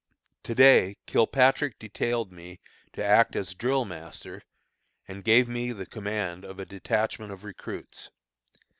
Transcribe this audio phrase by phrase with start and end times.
[0.45, 2.59] To day Kilpatrick detailed me
[2.93, 4.41] to act as drill master,
[5.07, 8.09] and gave me the command of a detachment of recruits.